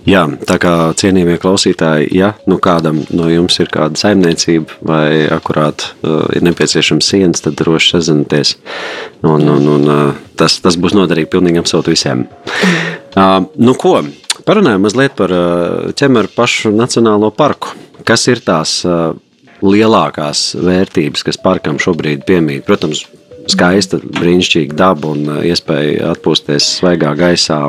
[0.09, 5.85] Jā, tā kā cienījamie klausītāji, ja nu kādam no jums ir kāda saimniecība vai akurāt
[6.01, 8.55] uh, ir nepieciešams sienas, tad droši sazinieties.
[9.21, 12.25] Un, un, un, uh, tas, tas būs noderīgi pilnīgi absolūti visiem.
[13.13, 13.99] Uh, nu ko,
[14.49, 17.75] parunājam mazliet par uh, ķemeru pašu nacionālo parku.
[18.07, 19.11] Kas ir tās uh,
[19.61, 22.65] lielākās vērtības, kas parkam šobrīd piemīt?
[22.65, 23.05] Protams,
[23.53, 27.59] skaista, brīnišķīga daba un uh, iespēja atpūsties svaigā gaisā.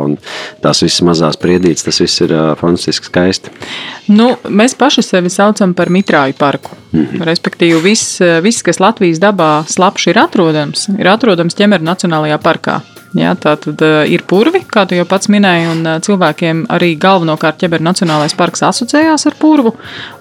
[0.65, 3.53] Tās visas mazās priedītes, tas viss ir uh, fantastiski skaisti.
[4.09, 6.77] Nu, mēs paši sevi saucam par mitrāju parku.
[6.93, 7.27] Mm -hmm.
[7.27, 12.81] Respektīvi, viss, uh, viss, kas Latvijas dabā slapši ir atrodams, ir atrodams ķemeru Nacionālajā parkā.
[13.19, 16.93] Ja, tā tad uh, ir purvi, kā tu jau pats minēji, un uh, cilvēkiem arī
[17.01, 19.73] galvenokārt ķemeru Nacionālais parks asociējās ar purvu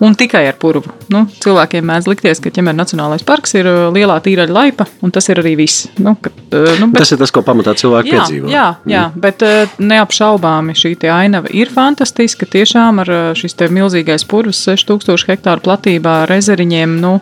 [0.01, 0.89] un tikai ar purvu.
[1.13, 5.29] Nu, cilvēkiem mēdz likties, ka ķemeru Nacionālais parks ir uh, lielā tīraļa laipa, un tas
[5.29, 5.85] ir arī viss.
[6.01, 8.49] Nu, ka, uh, nu, bet, tas ir tas, ko pamatā cilvēki jā, piedzīvo.
[8.49, 9.21] Jā, jā mm.
[9.27, 12.49] bet uh, neapšaubāmi šī ainava ir fantastiska.
[12.49, 17.19] Tiešām ar uh, šis milzīgais purvs 6000 hektāru platībā ar ezeriņiem, nu,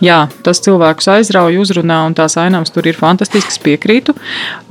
[0.00, 4.16] jā, tas cilvēkus aizrauja, uzrunā, un tās ainavas tur ir fantastiskas, piekrītu.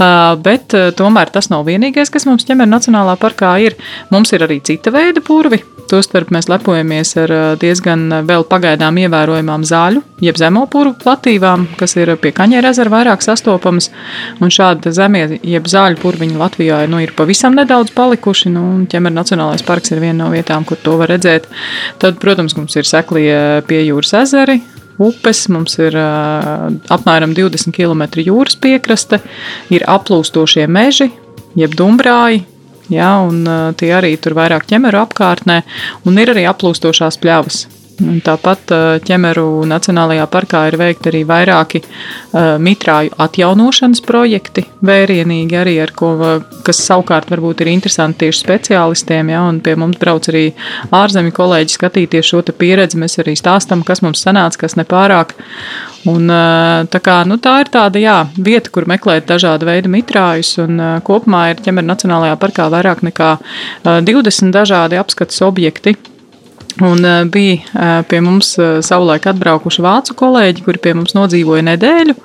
[0.01, 3.77] Uh, bet eh, tomēr tas nav vienīgais, kas mums ķemeru Nacionālā parkā ir.
[4.13, 5.61] Mums ir arī cita veida purvi.
[5.91, 11.67] Tostarp mēs lepojamies ar eh, diezgan eh, vēl pagaidām ievērojamām zāļu, jeb zemo purvu platībām,
[11.79, 13.91] kas ir pie Kaņēra ezera vairāk sastopamas.
[14.41, 18.53] Un šādi zemie, jeb zāļu purviņi Latvijā nu, ir pavisam nedaudz palikuši.
[18.55, 21.49] Nu, ķemeru Nacionālais parks ir viena no vietām, kur to var redzēt.
[22.01, 23.33] Tad, protams, mums ir seklie
[23.67, 24.61] pie jūras ezeri,
[25.01, 29.21] upes, mums ir apmēram 20 km jūras piekraste,
[29.73, 31.11] ir aplūstošie meži,
[31.57, 32.45] jeb dumbrāji.
[32.91, 33.45] Ja, un,
[33.79, 35.61] tie arī tur vairāk ķemeru apkārtnē,
[36.03, 37.61] un ir arī aplūstošās pļavas.
[37.99, 38.71] Tāpat
[39.05, 41.81] ķemeru Nacionālajā parkā ir veikti arī vairāki
[42.33, 46.11] mitrāju atjaunošanas projekti, vērienīgi arī ar ko,
[46.65, 49.31] kas savukārt varbūt ir interesanti tieši speciālistiem.
[49.33, 50.47] Ja, pie mums brauc arī
[50.89, 52.99] ārzemju kolēģi skatīties šo pieredzi.
[53.01, 55.35] Mēs arī stāstam, kas mums sanāca, kas nepārāk.
[56.09, 56.25] Un,
[56.89, 60.55] tā, kā, nu, tā ir tāda jā, vieta, kur meklēt dažādu veidu mitrājus.
[60.63, 63.35] Un, kopumā ir ķemeru Nacionālajā parkā vairāk nekā
[63.85, 65.95] 20 dažādi apskates objekti.
[66.81, 71.65] Un uh, bija uh, pie mums uh, savulaik atbraukuši vācu kolēģi, kuri pie mums nodzīvoja
[71.69, 72.15] nedēļu.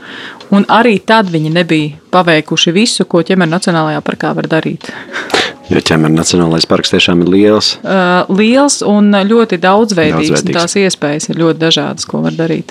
[0.57, 4.90] Un arī tad viņi nebija paveikuši visu, ko ķemeru Nacionālajā parkā var darīt.
[5.66, 7.73] Jo ķemeru Nacionālais parks tiešām ir liels.
[7.83, 10.29] Uh, liels un ļoti daudzveidīgs.
[10.31, 10.61] daudzveidīgs.
[10.61, 12.71] Tās iespējas ir ļoti dažādas, ko var darīt.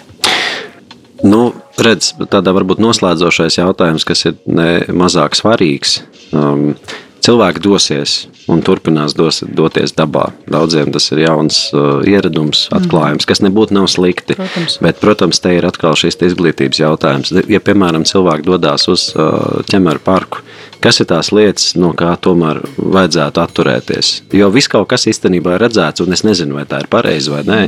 [1.25, 1.49] Nu,
[1.81, 5.97] redz, tādā varbūt noslēdzošais jautājums, kas ir ne mazāk svarīgs.
[6.31, 6.77] Um,
[7.25, 10.27] cilvēki dosies un turpinās dos, doties dabā.
[10.51, 12.77] Daudziem tas ir jauns uh, ieradums, mm.
[12.79, 14.37] atklājums, kas nebūtu nav slikti.
[14.37, 14.77] Protams.
[14.85, 17.33] Bet, protams, te ir atkal šis izglītības jautājums.
[17.51, 20.43] Ja, piemēram, cilvēki dodas uz uh, ķemeru parku,
[20.83, 24.13] kas ir tās lietas, no kā tomēr vajadzētu atturēties?
[24.37, 27.41] Jo viss kaut kas īstenībā ir redzēts, un es nezinu, vai tā ir pareizi vai
[27.47, 27.59] nē.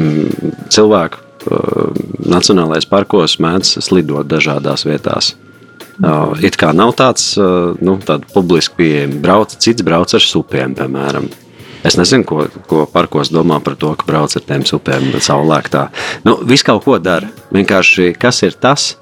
[0.00, 5.34] Mm, cilvēki uh, Nacionālais parkos mēdz slidot dažādās vietās.
[6.00, 7.98] Uh, it kā nav tāds uh, nu,
[8.32, 9.20] publiski pieejams.
[9.22, 11.28] Brauc, cits brauc ar supiem, piemēram.
[11.82, 15.88] Es nezinu, ko, ko parkos domā par to, ka brauc ar tiem supiem saulēktā.
[16.24, 17.28] Nu, Viss kaut ko dara.
[17.52, 18.92] Vienkārši kas ir tas,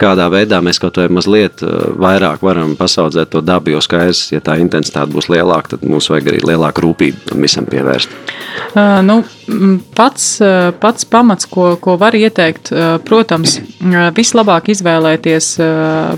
[0.00, 4.40] kādā veidā mēs kaut vai mazliet uh, vairāk varam pasaudzēt to dabu, jo skaidrs, ja
[4.44, 8.16] tā intensitāte būs lielāka, tad mums vajag arī lielāku rūpību tam visam pievērst.
[8.74, 9.20] Uh, nu,
[9.96, 13.58] pats, uh, pats pamats, ko, ko var ieteikt, uh, protams,
[14.14, 15.46] vislabāk izvēlēties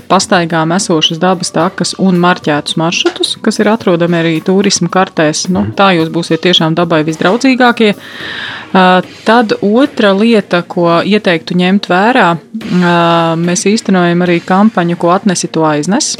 [0.09, 5.47] pastaigām esošas dabas takas un marķētus maršrutus, kas ir atrodami arī turismu kartēs.
[5.53, 7.93] Nu, tā jūs būsiet tiešām dabai visdraudzīgākie.
[8.73, 12.27] Tad otra lieta, ko ieteiktu ņemt vērā,
[13.37, 16.15] mēs īstenojam arī kampaņu, ko atnesi to aiznes,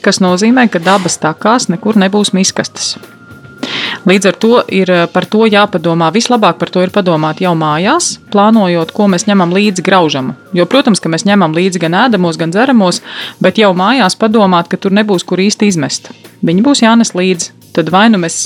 [0.00, 2.94] kas nozīmē, ka dabas takās nekur nebūs miskastes.
[4.08, 6.08] Līdz ar to ir par to jāpadomā.
[6.14, 10.32] Vislabāk par to ir padomāt jau mājās, plānojot, ko mēs ņemam līdzi graužamu.
[10.56, 13.02] Jo, protams, ka mēs ņemam līdzi gan ēdamos, gan dzeramos,
[13.44, 16.08] bet jau mājās padomāt, ka tur nebūs kur īsti izmest.
[16.40, 18.42] Viņi būs jānes līdzi tad vai nu mēs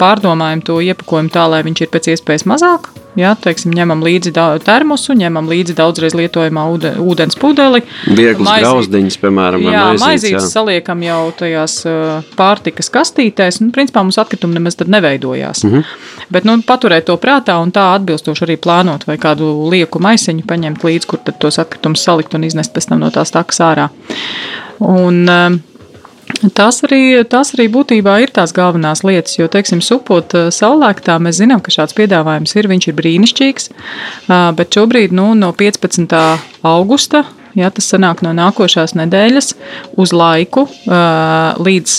[0.00, 2.92] pārdomājam to iepakojumu tā, lai viņš ir pēc iespējas mazāk.
[3.16, 6.66] Jā, teiksim, ņemam līdzi termosu, ņemam līdzi daudzreiz lietojamā
[7.00, 7.80] ūdens pudeli.
[8.12, 11.78] Vieglas grauzdiņas, piemēram, jā, maizītes saliekam jau tajās
[12.36, 13.62] pārtikas kastītēs.
[13.64, 15.64] Nu, principā mums atkritumi nemaz tad neveidojās.
[15.64, 15.94] Mm -hmm.
[16.30, 20.84] Bet nu, paturēt to prātā un tā atbilstoši arī plānot vai kādu lieku maisiņu paņemt
[20.84, 23.88] līdzi, kur tad tos atkritumus salikt un iznest pēc tam no tās takas ārā.
[24.78, 25.75] Un, uh,
[26.56, 31.40] Tas arī, tas arī būtībā ir tās galvenās lietas, jo, teiksim, supot eh, saulēktā, mēs
[31.40, 33.70] zinām, ka šāds piedāvājums ir, viņš ir brīnišķīgs,
[34.58, 36.18] bet šobrīd nu, no 15.
[36.66, 37.24] augusta
[37.56, 39.54] Ja, tas sanāk no nākošās nedēļas
[39.96, 40.66] uz laiku
[41.64, 41.94] līdz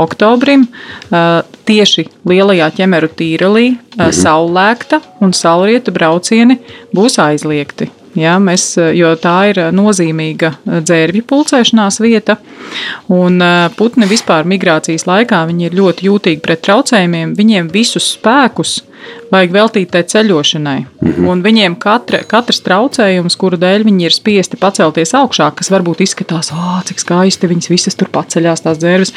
[0.00, 0.64] oktobrim.
[1.68, 4.14] Tieši lielajā ķemeru tīrelī mhm.
[4.16, 6.56] saulēkta un saulrieta braucieni
[6.96, 7.90] būs aizliegti.
[8.14, 12.36] Ja, mēs, jo tā ir nozīmīga dzērvju pulcēšanās vieta,
[13.10, 13.42] un
[13.74, 17.34] putni vispār migrācijas laikā ir ļoti jūtīgi pret traucējumiem.
[17.34, 18.82] Viņiem visus spēkus
[19.32, 20.78] vajag veltīt tai ceļošanai.
[20.84, 21.26] -hmm.
[21.28, 26.52] Un viņiem katra, katrs traucējums, kuru dēļ viņi ir spiesti pacelties augšā, kas varbūt izskatās,
[26.52, 29.12] ah, cik skaisti viņas visas tur paceļās, tās dzērves,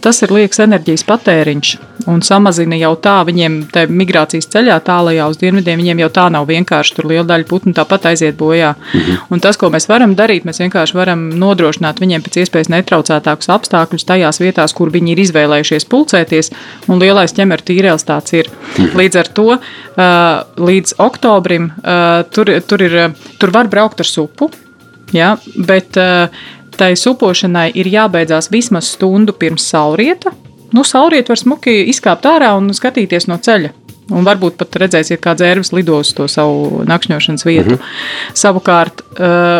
[0.00, 5.38] tas ir liekas enerģijas patēriņš un samazina jau tā viņiem te migrācijas ceļā tālajā uz
[5.40, 5.80] dienvidiem.
[5.80, 8.74] Viņiem jau tā nav vienkārši tur liela daļa putnu tāpat aiziet bojā.
[8.74, 9.18] -hmm.
[9.30, 14.04] Un tas, ko mēs varam darīt, mēs vienkārši varam nodrošināt viņiem pēc iespējas netraucētākus apstākļus
[14.04, 16.50] tajās vietās, kur viņi ir izvēlējušies pulcēties,
[16.88, 18.48] un lielais ķemeru tīrēls tāds ir.
[18.76, 18.96] -hmm.
[18.96, 19.58] Līdz ar to
[20.56, 21.72] līdz oktobrim
[22.30, 24.50] tur, tur, ir, tur var braukt ar supu,
[25.12, 25.96] ja, bet
[26.76, 30.32] tai supošanai ir jābeidzās vismaz stundu pirms saulrieta.
[30.72, 33.72] Nu, saulrieta var smuki izkāpt ārā un skatīties no ceļa.
[34.10, 37.70] Un varbūt pat redzēsiet, kā dzērvis lido uz to savu nakšņošanas vietu.
[37.70, 38.34] Mm -hmm.
[38.34, 39.02] Savukārt,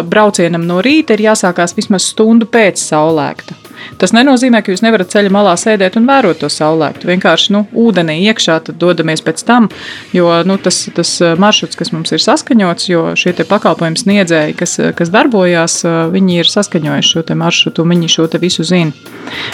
[0.04, 3.54] braucienam no rīta ir jāsākās vismaz stundu pēc saulēkta.
[4.00, 7.08] Tas nenozīmē, ka jūs nevarat ceļa malā sēdēt un vērot to saulēktu.
[7.10, 9.68] Vienkārši nu, ūdenī iekšā dodamies pēc tam,
[10.16, 14.76] jo nu, tas, tas uh, maršruts, kas mums ir saskaņots, jo šie pakalpojumu sniedzēji, kas,
[14.80, 18.92] uh, kas darbojās, uh, viņi ir saskaņojuši šo maršrutu, viņi šo visu zina.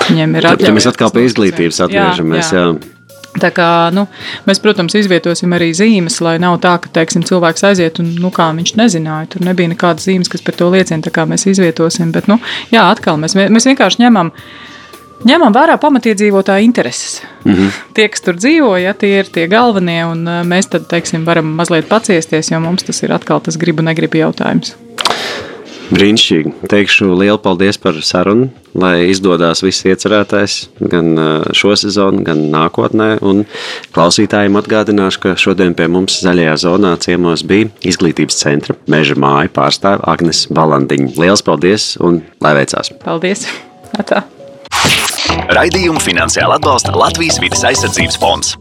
[0.08, 0.76] Viņiem ir atļauts.
[0.76, 2.52] Mēs atkal pie izglītības atgriežamies.
[2.52, 2.68] Jā, jā.
[2.76, 2.95] Jā.
[3.42, 4.06] Tā kā, nu,
[4.48, 8.48] mēs, protams, izvietosim arī zīmes, lai nav tā, ka teiksim, cilvēks aiziet un nu, kā,
[8.56, 9.30] viņš nezināja.
[9.34, 11.02] Tur nebija nekādas zīmes, kas par to liecina.
[11.04, 12.14] Tā kā mēs izvietosim.
[12.14, 12.38] Bet, nu,
[12.72, 14.32] jā, atkal mēs, mēs vienkārši ņemam.
[15.26, 17.22] Ņemam vērā pamatiedzīvotāju intereses.
[17.44, 17.76] Mm -hmm.
[17.96, 21.88] Tie, kas tur dzīvo, ja, tie ir tie galvenie, un mēs tad, teiksim, varam mazliet
[21.88, 24.76] paciesties, jo mums tas ir atkal tas gribu, negribu jautājums.
[25.86, 26.52] Brīnišķīgi.
[26.66, 30.56] Teikšu lielu paldies par sarunu, lai izdodas viss iecerētais
[30.90, 31.12] gan
[31.54, 33.08] šo sezonu, gan nākotnē.
[33.22, 33.44] Un
[33.94, 40.02] klausītājiem atgādināšu, ka šodien pie mums zaļajā zonā ciemos bija izglītības centra meža māja pārstāve
[40.10, 41.14] Agnes Balandiņa.
[41.20, 42.90] Lielas paldies un lai veicās!
[43.04, 43.46] Paldies!
[43.96, 44.24] Atā.
[45.54, 48.56] Raidījumu finansiāli atbalsta Latvijas vidas aizsardzības fonds.